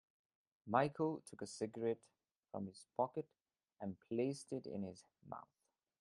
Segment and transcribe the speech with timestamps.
[0.65, 1.99] Michael took a cigarette
[2.51, 3.27] from his pocket
[3.79, 5.45] and placed it in his mouth.